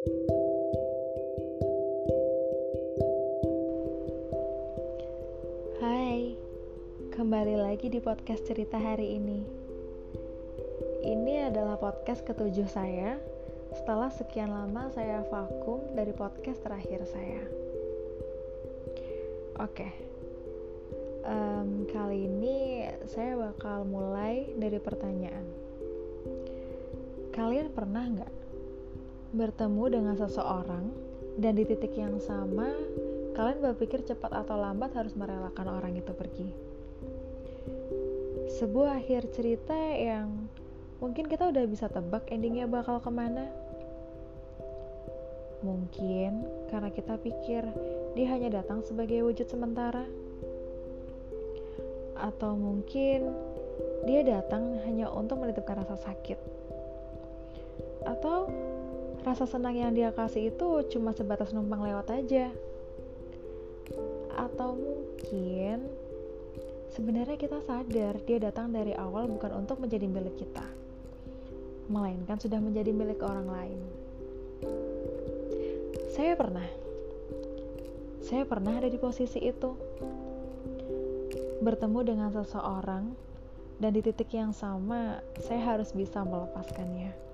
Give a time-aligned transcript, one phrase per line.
[0.00, 0.16] Hai,
[7.12, 9.44] kembali lagi di podcast cerita hari ini.
[11.04, 13.20] Ini adalah podcast ketujuh saya
[13.76, 17.44] setelah sekian lama saya vakum dari podcast terakhir saya.
[19.60, 19.92] Oke,
[21.28, 25.44] um, kali ini saya bakal mulai dari pertanyaan.
[27.36, 28.40] Kalian pernah nggak
[29.30, 30.90] bertemu dengan seseorang
[31.38, 32.70] dan di titik yang sama
[33.40, 36.50] kalian berpikir cepat atau lambat harus merelakan orang itu pergi.
[38.60, 40.50] Sebuah akhir cerita yang
[40.98, 43.48] mungkin kita udah bisa tebak endingnya bakal ke mana.
[45.64, 47.62] Mungkin karena kita pikir
[48.12, 50.04] dia hanya datang sebagai wujud sementara.
[52.20, 53.32] Atau mungkin
[54.04, 56.36] dia datang hanya untuk menitipkan rasa sakit.
[58.04, 58.52] Atau
[59.20, 62.48] rasa senang yang dia kasih itu cuma sebatas numpang lewat aja
[64.40, 65.84] atau mungkin
[66.96, 70.64] sebenarnya kita sadar dia datang dari awal bukan untuk menjadi milik kita,
[71.92, 73.80] melainkan sudah menjadi milik orang lain.
[76.10, 76.66] Saya pernah,
[78.24, 79.76] saya pernah ada di posisi itu,
[81.62, 83.14] bertemu dengan seseorang,
[83.80, 87.29] dan di titik yang sama, saya harus bisa melepaskannya.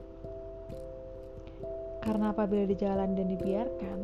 [2.07, 3.99] Karena apabila di jalan dan dibiarkan,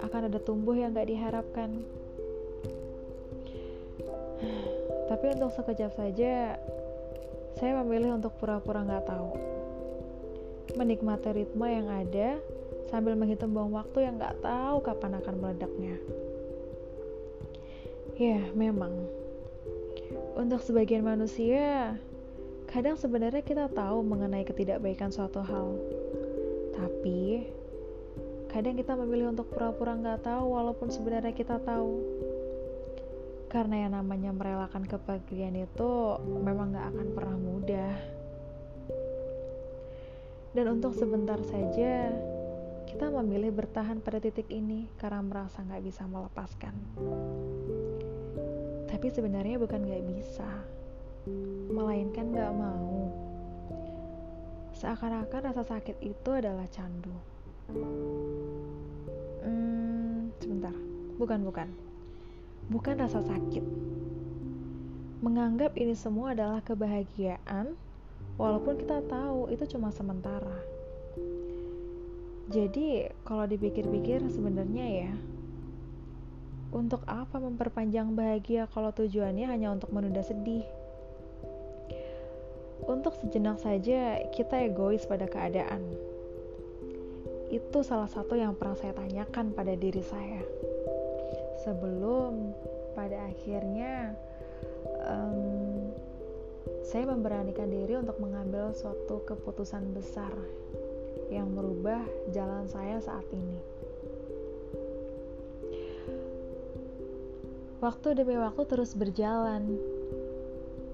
[0.00, 1.84] akan ada tumbuh yang gak diharapkan.
[5.08, 6.56] Tapi untuk sekejap saja,
[7.58, 9.30] saya memilih untuk pura-pura nggak tahu.
[10.78, 12.38] Menikmati ritme yang ada
[12.86, 15.96] sambil menghitung bom waktu yang nggak tahu kapan akan meledaknya.
[18.14, 18.94] Ya, memang.
[20.38, 21.98] Untuk sebagian manusia,
[22.70, 25.74] kadang sebenarnya kita tahu mengenai ketidakbaikan suatu hal.
[26.78, 27.42] Tapi,
[28.54, 31.98] kadang kita memilih untuk pura-pura nggak tahu walaupun sebenarnya kita tahu
[33.48, 35.90] karena yang namanya merelakan kepergian itu
[36.20, 37.96] memang gak akan pernah mudah.
[40.52, 42.12] Dan untuk sebentar saja,
[42.84, 46.76] kita memilih bertahan pada titik ini karena merasa gak bisa melepaskan.
[48.88, 50.48] Tapi sebenarnya bukan gak bisa,
[51.72, 53.27] melainkan gak mau.
[54.78, 57.14] Seakan-akan rasa sakit itu adalah candu.
[59.42, 60.74] Hmm, sebentar,
[61.18, 61.88] bukan-bukan
[62.68, 63.64] bukan rasa sakit.
[65.24, 67.74] Menganggap ini semua adalah kebahagiaan,
[68.36, 70.62] walaupun kita tahu itu cuma sementara.
[72.48, 75.12] Jadi, kalau dipikir-pikir, sebenarnya ya,
[76.72, 80.64] untuk apa memperpanjang bahagia kalau tujuannya hanya untuk menunda sedih?
[82.88, 85.84] Untuk sejenak saja kita egois pada keadaan.
[87.52, 90.40] Itu salah satu yang pernah saya tanyakan pada diri saya
[91.68, 92.56] sebelum
[92.96, 94.16] pada akhirnya
[95.04, 95.92] um,
[96.84, 100.32] saya memberanikan diri untuk mengambil suatu keputusan besar
[101.28, 102.00] yang merubah
[102.32, 103.60] jalan saya saat ini.
[107.78, 109.78] Waktu demi waktu terus berjalan.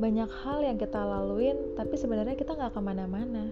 [0.04, 3.48] Banyak hal yang kita laluin, tapi sebenarnya kita nggak ke mana-mana.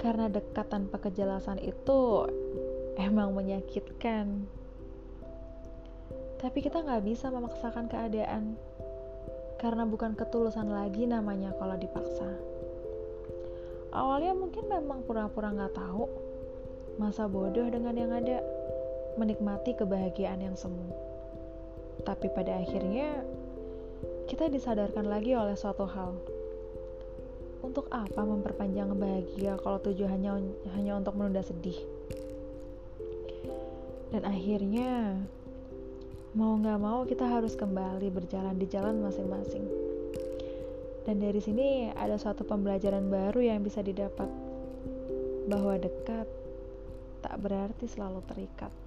[0.00, 2.24] Karena dekat tanpa kejelasan itu
[2.96, 4.48] emang menyakitkan.
[6.40, 8.56] Tapi kita nggak bisa memaksakan keadaan,
[9.60, 12.32] karena bukan ketulusan lagi namanya kalau dipaksa.
[13.92, 16.08] Awalnya mungkin memang pura-pura nggak tahu,
[16.96, 18.40] masa bodoh dengan yang ada,
[19.20, 20.96] menikmati kebahagiaan yang semu.
[22.08, 23.20] Tapi pada akhirnya,
[24.26, 26.18] kita disadarkan lagi oleh suatu hal.
[27.62, 30.32] Untuk apa memperpanjang bahagia kalau tujuannya
[30.74, 31.78] hanya untuk menunda sedih?
[34.10, 35.22] Dan akhirnya,
[36.34, 39.62] mau nggak mau kita harus kembali berjalan di jalan masing-masing.
[41.06, 44.26] Dan dari sini ada suatu pembelajaran baru yang bisa didapat
[45.46, 46.26] bahwa dekat
[47.22, 48.85] tak berarti selalu terikat.